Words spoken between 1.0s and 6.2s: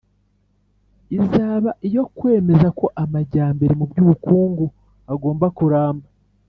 izaba iyo kwemeza ko amajyambere mu by'ubukungu agomba kuramba